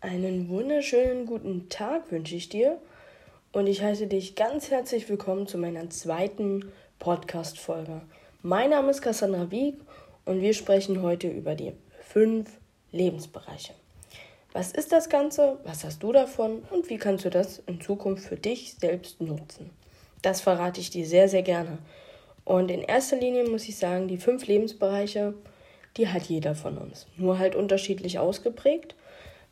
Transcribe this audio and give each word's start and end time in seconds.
Einen 0.00 0.48
wunderschönen 0.48 1.26
guten 1.26 1.68
Tag 1.70 2.12
wünsche 2.12 2.36
ich 2.36 2.48
dir 2.48 2.78
und 3.50 3.66
ich 3.66 3.82
heiße 3.82 4.06
dich 4.06 4.36
ganz 4.36 4.70
herzlich 4.70 5.08
willkommen 5.08 5.48
zu 5.48 5.58
meiner 5.58 5.90
zweiten 5.90 6.70
Podcast-Folge. 7.00 8.02
Mein 8.42 8.70
Name 8.70 8.92
ist 8.92 9.02
Cassandra 9.02 9.50
Wieg 9.50 9.74
und 10.24 10.40
wir 10.40 10.54
sprechen 10.54 11.02
heute 11.02 11.26
über 11.26 11.56
die 11.56 11.72
fünf 12.00 12.48
Lebensbereiche. 12.92 13.72
Was 14.52 14.70
ist 14.70 14.92
das 14.92 15.08
Ganze? 15.08 15.58
Was 15.64 15.82
hast 15.82 16.00
du 16.00 16.12
davon? 16.12 16.62
Und 16.70 16.88
wie 16.90 16.98
kannst 16.98 17.24
du 17.24 17.30
das 17.30 17.60
in 17.66 17.80
Zukunft 17.80 18.22
für 18.22 18.36
dich 18.36 18.74
selbst 18.74 19.20
nutzen? 19.20 19.70
Das 20.22 20.40
verrate 20.40 20.80
ich 20.80 20.90
dir 20.90 21.08
sehr, 21.08 21.28
sehr 21.28 21.42
gerne. 21.42 21.78
Und 22.44 22.70
in 22.70 22.82
erster 22.82 23.16
Linie 23.16 23.48
muss 23.50 23.68
ich 23.68 23.76
sagen, 23.76 24.06
die 24.06 24.18
fünf 24.18 24.46
Lebensbereiche, 24.46 25.34
die 25.96 26.06
hat 26.06 26.22
jeder 26.22 26.54
von 26.54 26.78
uns. 26.78 27.08
Nur 27.16 27.40
halt 27.40 27.56
unterschiedlich 27.56 28.20
ausgeprägt 28.20 28.94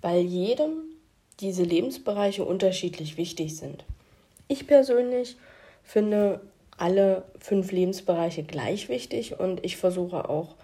weil 0.07 0.21
jedem 0.21 0.85
diese 1.41 1.65
Lebensbereiche 1.65 2.45
unterschiedlich 2.45 3.17
wichtig 3.17 3.57
sind. 3.57 3.85
Ich 4.47 4.69
persönlich 4.69 5.37
finde 5.83 6.41
alle 6.79 7.25
fünf 7.41 7.73
Lebensbereiche 7.73 8.45
gleich 8.45 8.89
wichtig 8.89 9.41
und 9.41 9.65
ich 9.65 9.77
versuche 9.77 10.29
auch 10.29 10.55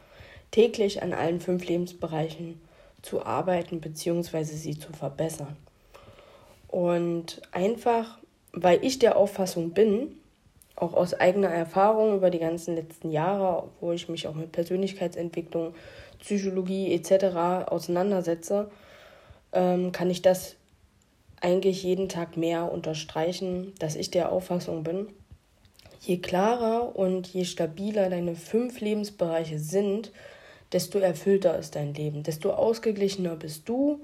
täglich 0.52 1.02
an 1.02 1.12
allen 1.12 1.40
fünf 1.40 1.66
Lebensbereichen 1.66 2.60
zu 3.02 3.26
arbeiten 3.26 3.80
bzw. 3.80 4.44
sie 4.44 4.78
zu 4.78 4.92
verbessern. 4.92 5.56
Und 6.68 7.42
einfach, 7.50 8.18
weil 8.52 8.84
ich 8.84 9.00
der 9.00 9.16
Auffassung 9.16 9.70
bin, 9.70 10.20
auch 10.76 10.94
aus 10.94 11.14
eigener 11.14 11.48
Erfahrung 11.48 12.14
über 12.14 12.30
die 12.30 12.38
ganzen 12.38 12.76
letzten 12.76 13.10
Jahre, 13.10 13.68
wo 13.80 13.90
ich 13.90 14.08
mich 14.08 14.28
auch 14.28 14.36
mit 14.36 14.52
Persönlichkeitsentwicklung, 14.52 15.74
Psychologie 16.20 16.94
etc. 16.94 17.66
auseinandersetze, 17.66 18.70
ähm, 19.52 19.92
kann 19.92 20.10
ich 20.10 20.22
das 20.22 20.56
eigentlich 21.40 21.82
jeden 21.82 22.08
Tag 22.08 22.36
mehr 22.36 22.70
unterstreichen, 22.70 23.72
dass 23.78 23.96
ich 23.96 24.10
der 24.10 24.30
Auffassung 24.30 24.84
bin, 24.84 25.08
je 26.00 26.18
klarer 26.18 26.96
und 26.96 27.28
je 27.28 27.44
stabiler 27.44 28.10
deine 28.10 28.34
fünf 28.34 28.80
Lebensbereiche 28.80 29.58
sind, 29.58 30.12
desto 30.72 30.98
erfüllter 30.98 31.58
ist 31.58 31.76
dein 31.76 31.94
Leben, 31.94 32.22
desto 32.22 32.52
ausgeglichener 32.52 33.36
bist 33.36 33.68
du 33.68 34.00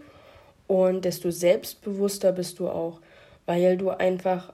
und 0.67 1.05
desto 1.05 1.31
selbstbewusster 1.31 2.33
bist 2.33 2.59
du 2.59 2.69
auch, 2.69 3.01
weil 3.47 3.77
du 3.77 3.91
einfach 3.91 4.53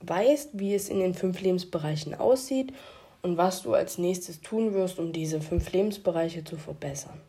weißt, 0.00 0.50
wie 0.52 0.74
es 0.74 0.88
in 0.88 1.00
den 1.00 1.14
fünf 1.14 1.40
Lebensbereichen 1.40 2.14
aussieht 2.14 2.72
und 3.22 3.36
was 3.36 3.62
du 3.62 3.74
als 3.74 3.98
nächstes 3.98 4.40
tun 4.40 4.74
wirst, 4.74 4.98
um 4.98 5.12
diese 5.12 5.40
fünf 5.40 5.72
Lebensbereiche 5.72 6.44
zu 6.44 6.56
verbessern. 6.56 7.20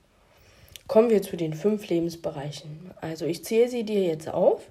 Kommen 0.88 1.10
wir 1.10 1.22
zu 1.22 1.36
den 1.36 1.54
fünf 1.54 1.88
Lebensbereichen. 1.90 2.92
Also 3.02 3.26
ich 3.26 3.44
zähle 3.44 3.70
sie 3.70 3.84
dir 3.84 4.04
jetzt 4.04 4.30
auf. 4.30 4.70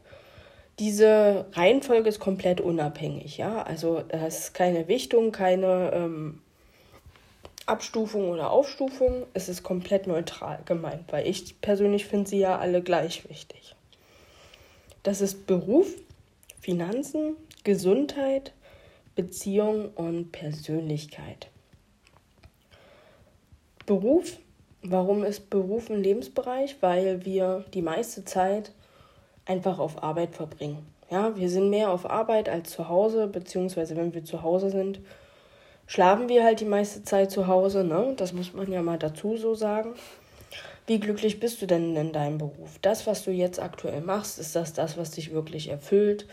Diese 0.79 1.47
Reihenfolge 1.53 2.09
ist 2.09 2.21
komplett 2.21 2.61
unabhängig, 2.61 3.39
ja. 3.39 3.63
Also 3.63 4.03
da 4.09 4.27
ist 4.27 4.55
keine 4.55 4.89
Wichtung, 4.89 5.33
keine 5.33 5.93
ähm, 5.95 6.41
Abstufung 7.67 8.31
oder 8.31 8.51
Aufstufung. 8.51 9.27
Es 9.35 9.49
ist 9.49 9.63
komplett 9.63 10.07
neutral 10.07 10.61
gemeint, 10.65 11.05
weil 11.11 11.27
ich 11.27 11.61
persönlich 11.61 12.07
finde 12.07 12.29
sie 12.29 12.39
ja 12.39 12.59
alle 12.59 12.83
gleich 12.83 13.29
wichtig. 13.29 13.75
Das 15.03 15.21
ist 15.21 15.47
Beruf, 15.47 15.87
Finanzen, 16.61 17.37
Gesundheit, 17.65 18.53
Beziehung 19.15 19.91
und 19.95 20.33
Persönlichkeit. 20.33 21.49
Beruf 23.87 24.39
Warum 24.83 25.25
ist 25.25 25.51
Beruf 25.51 25.91
ein 25.91 26.03
Lebensbereich? 26.03 26.77
Weil 26.81 27.25
wir 27.25 27.65
die 27.75 27.83
meiste 27.83 28.25
Zeit 28.25 28.73
einfach 29.45 29.79
auf 29.79 30.03
Arbeit 30.03 30.35
verbringen. 30.35 30.87
Ja, 31.11 31.37
wir 31.37 31.49
sind 31.49 31.71
mehr 31.71 31.91
auf 31.91 32.09
Arbeit 32.09 32.49
als 32.49 32.71
zu 32.71 32.89
Hause, 32.89 33.29
beziehungsweise 33.29 33.97
wenn 33.97 34.13
wir 34.13 34.25
zu 34.25 34.43
Hause 34.43 34.71
sind, 34.71 35.01
schlafen 35.87 36.29
wir 36.29 36.43
halt 36.43 36.61
die 36.61 36.65
meiste 36.65 37.05
Zeit 37.05 37.31
zu 37.31 37.47
Hause, 37.47 37.85
ne? 37.85 38.15
Das 38.17 38.33
muss 38.33 38.53
man 38.53 38.71
ja 38.71 38.83
mal 38.83 38.99
dazu 38.99 39.37
so 39.37 39.55
sagen. 39.55 39.95
Wie 40.89 41.01
glücklich 41.01 41.41
bist 41.41 41.63
du 41.63 41.67
denn 41.67 41.97
in 41.97 42.13
deinem 42.13 42.39
Beruf? 42.39 42.79
Das, 42.83 43.07
was 43.07 43.25
du 43.25 43.31
jetzt 43.31 43.61
aktuell 43.61 44.01
machst, 44.01 44.39
ist 44.39 44.55
das 44.55 44.73
das, 44.73 44.97
was 44.97 45.13
dich 45.13 45.33
wirklich 45.33 45.69
erfüllt? 45.69 46.27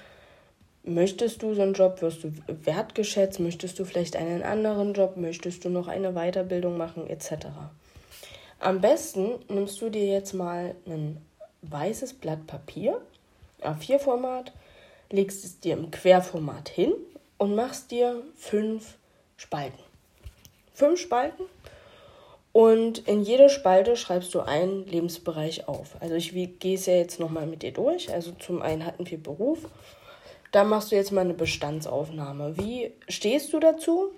Möchtest 0.84 1.42
du 1.42 1.54
so 1.54 1.62
einen 1.62 1.74
Job? 1.74 2.02
Wirst 2.02 2.24
du 2.24 2.34
wertgeschätzt? 2.48 3.40
Möchtest 3.40 3.80
du 3.80 3.86
vielleicht 3.86 4.16
einen 4.16 4.44
anderen 4.44 4.94
Job? 4.94 5.18
Möchtest 5.18 5.66
du 5.66 5.70
noch 5.70 5.88
eine 5.88 6.14
Weiterbildung 6.14 6.78
machen, 6.78 7.08
etc.? 7.08 7.48
Am 8.64 8.80
besten 8.80 9.40
nimmst 9.50 9.82
du 9.82 9.90
dir 9.90 10.06
jetzt 10.06 10.32
mal 10.32 10.74
ein 10.86 11.18
weißes 11.64 12.14
Blatt 12.14 12.48
Papier, 12.48 13.02
A4-Format, 13.62 14.54
legst 15.10 15.44
es 15.44 15.60
dir 15.60 15.74
im 15.74 15.92
Querformat 15.92 16.70
hin 16.70 16.94
und 17.38 17.56
machst 17.56 17.92
dir 17.92 18.24
fünf 18.38 18.96
Spalten. 19.36 19.84
Fünf 20.74 20.98
Spalten 21.02 21.44
und 22.54 23.00
in 23.00 23.24
jede 23.24 23.50
Spalte 23.50 23.98
schreibst 23.98 24.34
du 24.34 24.40
einen 24.40 24.86
Lebensbereich 24.88 25.68
auf. 25.68 25.98
Also 26.00 26.16
ich 26.16 26.32
gehe 26.32 26.76
es 26.76 26.86
ja 26.86 26.94
jetzt 26.94 27.20
nochmal 27.20 27.48
mit 27.48 27.64
dir 27.64 27.74
durch. 27.74 28.14
Also 28.14 28.32
zum 28.32 28.62
einen 28.62 28.86
hatten 28.86 29.12
wir 29.12 29.22
Beruf. 29.22 29.60
Da 30.54 30.64
machst 30.64 30.94
du 30.94 30.96
jetzt 30.96 31.12
mal 31.12 31.22
eine 31.22 31.34
Bestandsaufnahme. 31.34 32.58
Wie 32.58 32.94
stehst 33.10 33.52
du 33.52 33.60
dazu? 33.60 34.14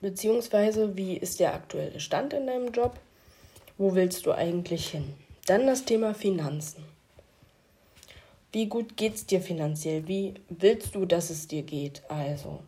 Beziehungsweise 0.00 0.96
wie 0.96 1.18
ist 1.18 1.40
der 1.40 1.52
aktuelle 1.52 2.00
Stand 2.00 2.32
in 2.32 2.46
deinem 2.46 2.72
Job? 2.72 2.98
Wo 3.76 3.94
willst 3.94 4.26
du 4.26 4.32
eigentlich 4.32 4.88
hin? 4.88 5.14
Dann 5.46 5.66
das 5.66 5.84
Thema 5.84 6.14
Finanzen. 6.14 6.84
Wie 8.52 8.66
gut 8.66 8.96
geht 8.96 9.16
es 9.16 9.26
dir 9.26 9.40
finanziell? 9.40 10.06
Wie 10.06 10.34
willst 10.48 10.94
du, 10.94 11.06
dass 11.06 11.30
es 11.30 11.48
dir 11.48 11.62
geht? 11.62 12.02
Also, 12.08 12.60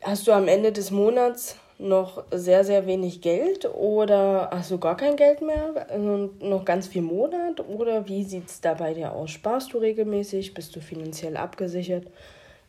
hast 0.00 0.26
du 0.26 0.32
am 0.32 0.48
Ende 0.48 0.72
des 0.72 0.90
Monats 0.90 1.56
noch 1.78 2.24
sehr, 2.30 2.64
sehr 2.64 2.86
wenig 2.86 3.20
Geld 3.20 3.66
oder 3.66 4.48
hast 4.50 4.70
du 4.70 4.78
gar 4.78 4.96
kein 4.96 5.16
Geld 5.16 5.42
mehr 5.42 5.86
und 5.94 6.40
noch 6.40 6.64
ganz 6.64 6.88
viel 6.88 7.02
Monat? 7.02 7.60
Oder 7.68 8.08
wie 8.08 8.24
sieht 8.24 8.48
es 8.48 8.60
da 8.60 8.74
bei 8.74 8.94
dir 8.94 9.12
aus? 9.12 9.30
Sparst 9.30 9.72
du 9.72 9.78
regelmäßig? 9.78 10.54
Bist 10.54 10.74
du 10.74 10.80
finanziell 10.80 11.36
abgesichert? 11.36 12.06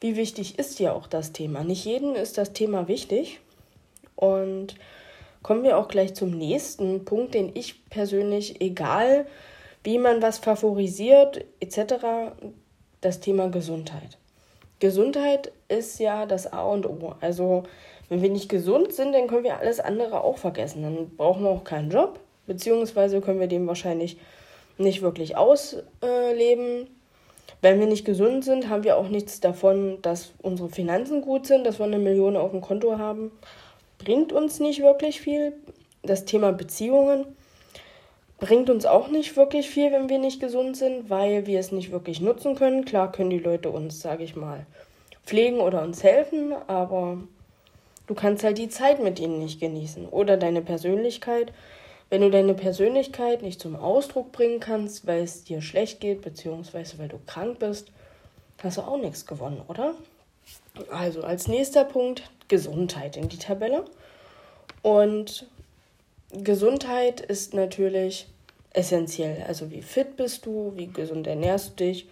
Wie 0.02 0.18
wichtig 0.18 0.60
ist 0.60 0.80
dir 0.80 0.94
auch 0.94 1.08
das 1.08 1.32
Thema? 1.32 1.64
Nicht 1.64 1.86
jedem 1.86 2.16
ist 2.16 2.38
das 2.38 2.52
Thema 2.52 2.88
wichtig 2.88 3.40
und 4.16 4.76
kommen 5.46 5.64
wir 5.64 5.78
auch 5.78 5.90
gleich 5.90 6.16
zum 6.16 6.32
nächsten 6.32 7.06
Punkt, 7.06 7.36
den 7.36 7.52
ich 7.54 7.88
persönlich, 7.92 8.62
egal 8.62 9.28
wie 9.84 10.00
man 10.00 10.24
was 10.24 10.40
favorisiert 10.40 11.46
etc., 11.60 12.34
das 13.00 13.20
Thema 13.20 13.50
Gesundheit. 13.50 14.18
Gesundheit 14.80 15.52
ist 15.68 16.00
ja 16.00 16.26
das 16.26 16.52
A 16.52 16.64
und 16.64 16.88
O. 16.88 17.14
Also 17.22 17.62
wenn 18.10 18.24
wir 18.24 18.32
nicht 18.32 18.50
gesund 18.50 18.92
sind, 18.92 19.14
dann 19.14 19.28
können 19.28 19.44
wir 19.44 19.60
alles 19.60 19.80
andere 19.80 20.24
auch 20.24 20.40
vergessen. 20.40 20.82
Dann 20.82 21.16
brauchen 21.16 21.44
wir 21.44 21.52
auch 21.52 21.64
keinen 21.64 21.92
Job, 21.92 22.20
beziehungsweise 22.48 23.22
können 23.22 23.40
wir 23.40 23.46
den 23.46 23.68
wahrscheinlich 23.68 24.18
nicht 24.80 25.04
wirklich 25.04 25.38
ausleben. 25.38 26.88
Wenn 27.62 27.80
wir 27.80 27.86
nicht 27.86 28.04
gesund 28.04 28.46
sind, 28.46 28.68
haben 28.68 28.84
wir 28.84 28.98
auch 28.98 29.10
nichts 29.10 29.42
davon, 29.42 30.00
dass 30.02 30.34
unsere 30.42 30.70
Finanzen 30.70 31.22
gut 31.22 31.46
sind, 31.46 31.68
dass 31.68 31.78
wir 31.78 31.86
eine 31.86 32.00
Million 32.00 32.36
auf 32.36 32.50
dem 32.50 32.62
Konto 32.62 32.98
haben 32.98 33.30
bringt 33.98 34.34
uns 34.34 34.60
nicht 34.60 34.82
wirklich 34.82 35.22
viel. 35.22 35.54
Das 36.04 36.26
Thema 36.26 36.52
Beziehungen 36.52 37.26
bringt 38.38 38.70
uns 38.70 38.86
auch 38.86 39.08
nicht 39.08 39.38
wirklich 39.38 39.70
viel, 39.70 39.92
wenn 39.92 40.10
wir 40.10 40.20
nicht 40.20 40.40
gesund 40.40 40.78
sind, 40.78 41.10
weil 41.10 41.48
wir 41.48 41.60
es 41.60 41.72
nicht 41.72 41.92
wirklich 41.92 42.22
nutzen 42.22 42.56
können. 42.56 42.86
Klar 42.86 43.12
können 43.12 43.30
die 43.30 43.40
Leute 43.40 43.70
uns, 43.70 44.02
sage 44.02 44.24
ich 44.24 44.36
mal, 44.36 44.66
pflegen 45.26 45.60
oder 45.60 45.82
uns 45.82 46.04
helfen, 46.04 46.54
aber 46.68 47.18
du 48.08 48.14
kannst 48.14 48.44
halt 48.44 48.58
die 48.58 48.70
Zeit 48.70 49.02
mit 49.02 49.20
ihnen 49.20 49.40
nicht 49.40 49.60
genießen. 49.60 50.08
Oder 50.10 50.38
deine 50.38 50.62
Persönlichkeit. 50.62 51.52
Wenn 52.10 52.22
du 52.22 52.30
deine 52.30 52.54
Persönlichkeit 52.54 53.42
nicht 53.42 53.60
zum 53.60 53.76
Ausdruck 53.76 54.32
bringen 54.32 54.60
kannst, 54.60 55.08
weil 55.08 55.24
es 55.24 55.44
dir 55.44 55.62
schlecht 55.62 56.02
geht, 56.02 56.22
beziehungsweise 56.22 57.00
weil 57.00 57.08
du 57.08 57.18
krank 57.26 57.58
bist, 57.58 57.92
hast 58.62 58.78
du 58.78 58.82
auch 58.82 58.98
nichts 58.98 59.26
gewonnen, 59.26 59.62
oder? 59.68 59.96
Also 60.92 61.24
als 61.24 61.48
nächster 61.48 61.86
Punkt 61.86 62.30
Gesundheit 62.48 63.18
in 63.18 63.30
die 63.30 63.38
Tabelle. 63.38 63.86
Und 64.82 65.48
Gesundheit 66.32 67.22
ist 67.22 67.54
natürlich 67.54 68.28
essentiell. 68.72 69.44
Also 69.48 69.72
wie 69.72 69.82
fit 69.82 70.18
bist 70.18 70.46
du, 70.46 70.74
wie 70.76 70.88
gesund 70.88 71.28
ernährst 71.28 71.72
du 71.72 71.86
dich. 71.86 72.08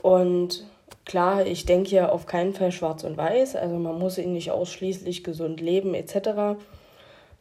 Und 0.00 0.66
klar, 1.04 1.46
ich 1.46 1.64
denke 1.64 1.90
ja 1.90 2.08
auf 2.08 2.26
keinen 2.26 2.54
Fall 2.54 2.72
schwarz 2.72 3.04
und 3.04 3.16
weiß. 3.16 3.56
Also 3.56 3.76
man 3.76 3.98
muss 3.98 4.18
ihn 4.18 4.32
nicht 4.32 4.50
ausschließlich 4.50 5.22
gesund 5.22 5.60
leben 5.60 5.94
etc., 5.94 6.58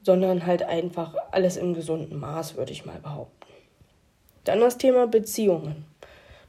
sondern 0.03 0.45
halt 0.45 0.63
einfach 0.63 1.15
alles 1.31 1.57
im 1.57 1.73
gesunden 1.73 2.19
Maß, 2.19 2.55
würde 2.55 2.71
ich 2.71 2.85
mal 2.85 2.99
behaupten. 2.99 3.53
Dann 4.43 4.59
das 4.59 4.77
Thema 4.77 5.07
Beziehungen. 5.07 5.85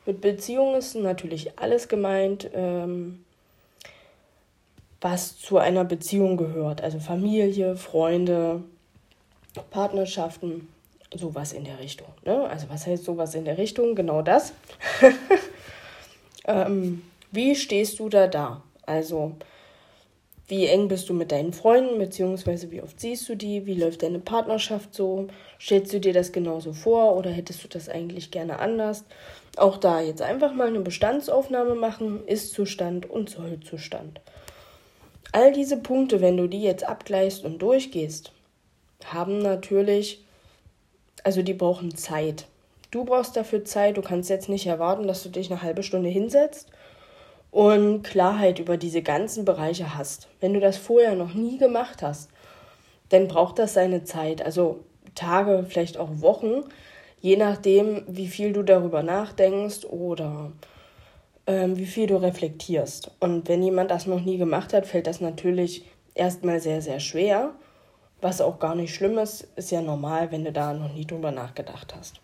Mit 0.06 0.20
Beziehungen 0.20 0.74
ist 0.76 0.94
natürlich 0.94 1.58
alles 1.58 1.88
gemeint. 1.88 2.50
Ähm, 2.54 3.24
was 5.02 5.36
zu 5.38 5.58
einer 5.58 5.84
Beziehung 5.84 6.36
gehört. 6.36 6.80
Also 6.80 6.98
Familie, 6.98 7.76
Freunde, 7.76 8.62
Partnerschaften, 9.70 10.68
sowas 11.14 11.52
in 11.52 11.64
der 11.64 11.78
Richtung. 11.78 12.08
Ne? 12.24 12.48
Also 12.48 12.66
was 12.70 12.86
heißt 12.86 13.04
sowas 13.04 13.34
in 13.34 13.44
der 13.44 13.58
Richtung? 13.58 13.94
Genau 13.94 14.22
das. 14.22 14.54
ähm, 16.46 17.02
wie 17.30 17.54
stehst 17.54 17.98
du 17.98 18.08
da 18.08 18.28
da? 18.28 18.62
Also 18.86 19.32
wie 20.48 20.66
eng 20.66 20.88
bist 20.88 21.08
du 21.08 21.14
mit 21.14 21.32
deinen 21.32 21.52
Freunden, 21.52 21.98
beziehungsweise 21.98 22.70
wie 22.70 22.82
oft 22.82 23.00
siehst 23.00 23.28
du 23.28 23.36
die? 23.36 23.66
Wie 23.66 23.74
läuft 23.74 24.02
deine 24.02 24.18
Partnerschaft 24.18 24.94
so? 24.94 25.28
Stellst 25.60 25.92
du 25.92 26.00
dir 26.00 26.12
das 26.12 26.32
genauso 26.32 26.72
vor 26.72 27.16
oder 27.16 27.30
hättest 27.30 27.64
du 27.64 27.68
das 27.68 27.88
eigentlich 27.88 28.30
gerne 28.30 28.58
anders? 28.58 29.04
Auch 29.56 29.78
da 29.78 30.00
jetzt 30.00 30.22
einfach 30.22 30.52
mal 30.52 30.68
eine 30.68 30.80
Bestandsaufnahme 30.80 31.74
machen, 31.74 32.26
Ist-Zustand 32.26 33.08
und 33.08 33.30
Soll-Zustand. 33.30 34.20
All 35.32 35.52
diese 35.52 35.78
Punkte, 35.78 36.20
wenn 36.20 36.36
du 36.36 36.46
die 36.46 36.62
jetzt 36.62 36.84
abgleichst 36.84 37.42
und 37.44 37.60
durchgehst, 37.60 38.32
haben 39.06 39.38
natürlich, 39.38 40.22
also 41.24 41.40
die 41.42 41.54
brauchen 41.54 41.96
Zeit. 41.96 42.46
Du 42.90 43.06
brauchst 43.06 43.34
dafür 43.34 43.64
Zeit, 43.64 43.96
du 43.96 44.02
kannst 44.02 44.28
jetzt 44.28 44.50
nicht 44.50 44.66
erwarten, 44.66 45.06
dass 45.06 45.22
du 45.22 45.30
dich 45.30 45.50
eine 45.50 45.62
halbe 45.62 45.82
Stunde 45.82 46.10
hinsetzt 46.10 46.68
und 47.50 48.02
Klarheit 48.02 48.58
über 48.58 48.76
diese 48.76 49.00
ganzen 49.00 49.46
Bereiche 49.46 49.94
hast. 49.96 50.28
Wenn 50.40 50.52
du 50.52 50.60
das 50.60 50.76
vorher 50.76 51.14
noch 51.14 51.32
nie 51.32 51.56
gemacht 51.56 52.02
hast, 52.02 52.30
dann 53.08 53.26
braucht 53.26 53.58
das 53.58 53.72
seine 53.72 54.04
Zeit, 54.04 54.42
also 54.42 54.80
Tage, 55.14 55.64
vielleicht 55.66 55.96
auch 55.96 56.20
Wochen, 56.20 56.64
je 57.20 57.36
nachdem, 57.36 58.04
wie 58.06 58.26
viel 58.26 58.52
du 58.52 58.62
darüber 58.62 59.02
nachdenkst 59.02 59.86
oder 59.86 60.52
ähm, 61.46 61.76
wie 61.76 61.86
viel 61.86 62.06
du 62.06 62.16
reflektierst. 62.16 63.10
Und 63.20 63.48
wenn 63.48 63.62
jemand 63.62 63.90
das 63.90 64.06
noch 64.06 64.20
nie 64.20 64.38
gemacht 64.38 64.72
hat, 64.72 64.86
fällt 64.86 65.06
das 65.06 65.20
natürlich 65.20 65.84
erstmal 66.14 66.60
sehr, 66.60 66.82
sehr 66.82 67.00
schwer. 67.00 67.52
Was 68.20 68.40
auch 68.40 68.58
gar 68.58 68.74
nicht 68.74 68.94
schlimm 68.94 69.18
ist, 69.18 69.48
ist 69.56 69.72
ja 69.72 69.80
normal, 69.80 70.30
wenn 70.30 70.44
du 70.44 70.52
da 70.52 70.72
noch 70.72 70.92
nie 70.92 71.06
drüber 71.06 71.32
nachgedacht 71.32 71.94
hast. 71.96 72.20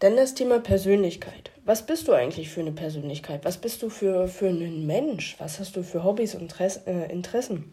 Dann 0.00 0.16
das 0.16 0.34
Thema 0.34 0.58
Persönlichkeit. 0.58 1.50
Was 1.64 1.86
bist 1.86 2.08
du 2.08 2.12
eigentlich 2.12 2.50
für 2.50 2.60
eine 2.60 2.72
Persönlichkeit? 2.72 3.44
Was 3.44 3.56
bist 3.56 3.82
du 3.82 3.88
für, 3.88 4.26
für 4.26 4.48
einen 4.48 4.86
Mensch? 4.86 5.36
Was 5.38 5.60
hast 5.60 5.76
du 5.76 5.84
für 5.84 6.02
Hobbys 6.02 6.34
und 6.34 6.54
äh, 6.60 7.10
Interessen? 7.10 7.72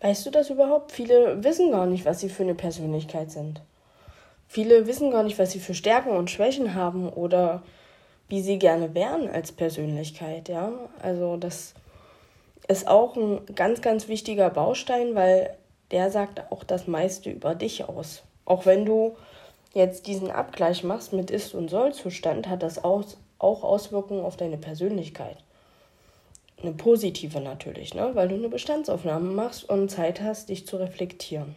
Weißt 0.00 0.24
du 0.24 0.30
das 0.30 0.50
überhaupt? 0.50 0.92
Viele 0.92 1.42
wissen 1.44 1.72
gar 1.72 1.86
nicht, 1.86 2.04
was 2.04 2.20
sie 2.20 2.28
für 2.28 2.44
eine 2.44 2.54
Persönlichkeit 2.54 3.30
sind. 3.30 3.60
Viele 4.48 4.86
wissen 4.86 5.10
gar 5.10 5.22
nicht, 5.22 5.38
was 5.38 5.50
sie 5.50 5.60
für 5.60 5.74
Stärken 5.74 6.10
und 6.10 6.30
Schwächen 6.30 6.74
haben 6.74 7.08
oder 7.08 7.62
wie 8.32 8.40
sie 8.40 8.58
gerne 8.58 8.94
wären 8.94 9.28
als 9.28 9.52
Persönlichkeit, 9.52 10.48
ja? 10.48 10.72
Also 11.02 11.36
das 11.36 11.74
ist 12.66 12.88
auch 12.88 13.14
ein 13.14 13.44
ganz, 13.54 13.82
ganz 13.82 14.08
wichtiger 14.08 14.48
Baustein, 14.48 15.14
weil 15.14 15.54
der 15.90 16.10
sagt 16.10 16.50
auch 16.50 16.64
das 16.64 16.86
meiste 16.86 17.28
über 17.28 17.54
dich 17.54 17.86
aus. 17.86 18.22
Auch 18.46 18.64
wenn 18.64 18.86
du 18.86 19.16
jetzt 19.74 20.06
diesen 20.06 20.30
Abgleich 20.30 20.82
machst 20.82 21.12
mit 21.12 21.30
Ist- 21.30 21.54
und 21.54 21.68
Soll-Zustand, 21.68 22.48
hat 22.48 22.62
das 22.62 22.82
auch, 22.82 23.04
auch 23.38 23.62
Auswirkungen 23.64 24.24
auf 24.24 24.38
deine 24.38 24.56
Persönlichkeit. 24.56 25.36
Eine 26.62 26.72
positive 26.72 27.38
natürlich, 27.38 27.92
ne? 27.92 28.12
weil 28.14 28.28
du 28.28 28.36
eine 28.36 28.48
Bestandsaufnahme 28.48 29.30
machst 29.30 29.68
und 29.68 29.90
Zeit 29.90 30.22
hast, 30.22 30.48
dich 30.48 30.66
zu 30.66 30.78
reflektieren. 30.78 31.54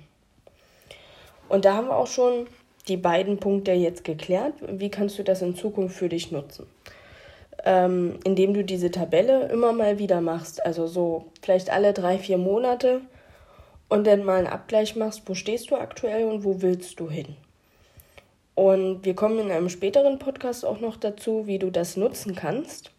Und 1.47 1.63
da 1.63 1.75
haben 1.75 1.87
wir 1.87 1.95
auch 1.95 2.07
schon 2.07 2.47
die 2.87 2.97
beiden 2.97 3.37
Punkte 3.37 3.71
jetzt 3.71 4.03
geklärt. 4.03 4.53
Wie 4.67 4.89
kannst 4.89 5.17
du 5.17 5.23
das 5.23 5.41
in 5.41 5.55
Zukunft 5.55 5.95
für 5.95 6.09
dich 6.09 6.31
nutzen? 6.31 6.67
Ähm, 7.63 8.19
indem 8.23 8.53
du 8.53 8.63
diese 8.63 8.91
Tabelle 8.91 9.47
immer 9.47 9.73
mal 9.73 9.97
wieder 9.97 10.21
machst, 10.21 10.63
also 10.65 10.85
so 10.85 11.25
vielleicht 11.41 11.71
alle 11.71 11.93
drei, 11.93 12.19
vier 12.19 12.37
Monate 12.37 13.01
und 13.89 14.05
dann 14.05 14.23
mal 14.23 14.37
einen 14.37 14.47
Abgleich 14.47 14.95
machst, 14.95 15.23
wo 15.25 15.33
stehst 15.33 15.71
du 15.71 15.75
aktuell 15.75 16.25
und 16.25 16.43
wo 16.43 16.61
willst 16.61 16.99
du 16.99 17.09
hin? 17.09 17.35
Und 18.53 19.03
wir 19.03 19.15
kommen 19.15 19.39
in 19.39 19.51
einem 19.51 19.69
späteren 19.69 20.17
Podcast 20.17 20.63
auch 20.63 20.79
noch 20.79 20.95
dazu, 20.95 21.45
wie 21.47 21.59
du 21.59 21.71
das 21.71 21.97
nutzen 21.97 22.35
kannst. 22.35 22.91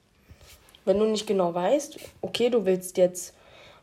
Wenn 0.84 0.98
du 0.98 1.06
nicht 1.06 1.26
genau 1.26 1.54
weißt, 1.54 1.98
okay, 2.20 2.50
du 2.50 2.66
willst 2.66 2.98
jetzt 2.98 3.34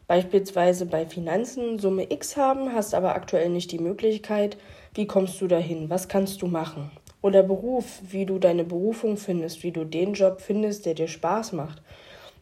beispielsweise 0.08 0.86
bei 0.86 1.06
Finanzen 1.06 1.80
Summe 1.80 2.12
X 2.12 2.38
haben, 2.38 2.74
hast 2.74 2.94
aber 2.94 3.16
aktuell 3.16 3.50
nicht 3.50 3.72
die 3.72 3.80
Möglichkeit, 3.80 4.58
wie 4.94 5.08
kommst 5.08 5.42
du 5.42 5.48
dahin? 5.48 5.90
Was 5.90 6.08
kannst 6.08 6.42
du 6.42 6.48
machen? 6.48 6.92
Oder 7.22 7.42
Beruf, 7.42 8.02
wie 8.10 8.26
du 8.26 8.38
deine 8.38 8.64
Berufung 8.64 9.18
findest, 9.18 9.64
wie 9.64 9.72
du 9.72 9.86
den 9.86 10.14
Job 10.14 10.42
findest, 10.42 10.86
der 10.86 10.94
dir 10.94 11.08
Spaß 11.08 11.54
macht. 11.54 11.82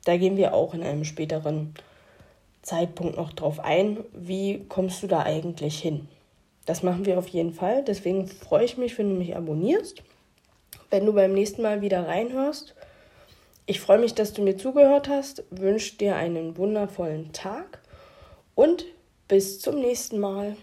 Da 0.05 0.17
gehen 0.17 0.37
wir 0.37 0.53
auch 0.53 0.73
in 0.73 0.83
einem 0.83 1.05
späteren 1.05 1.73
Zeitpunkt 2.61 3.17
noch 3.17 3.31
drauf 3.33 3.59
ein. 3.59 3.99
Wie 4.13 4.65
kommst 4.67 5.03
du 5.03 5.07
da 5.07 5.21
eigentlich 5.21 5.79
hin? 5.79 6.07
Das 6.65 6.83
machen 6.83 7.05
wir 7.05 7.17
auf 7.17 7.27
jeden 7.27 7.53
Fall. 7.53 7.83
Deswegen 7.83 8.27
freue 8.27 8.65
ich 8.65 8.77
mich, 8.77 8.97
wenn 8.97 9.09
du 9.09 9.15
mich 9.15 9.35
abonnierst, 9.35 10.03
wenn 10.89 11.05
du 11.05 11.13
beim 11.13 11.33
nächsten 11.33 11.61
Mal 11.61 11.81
wieder 11.81 12.07
reinhörst. 12.07 12.75
Ich 13.65 13.79
freue 13.79 13.99
mich, 13.99 14.15
dass 14.15 14.33
du 14.33 14.41
mir 14.41 14.57
zugehört 14.57 15.07
hast, 15.07 15.43
wünsche 15.51 15.95
dir 15.95 16.15
einen 16.15 16.57
wundervollen 16.57 17.31
Tag 17.31 17.81
und 18.55 18.85
bis 19.27 19.59
zum 19.59 19.79
nächsten 19.79 20.19
Mal. 20.19 20.57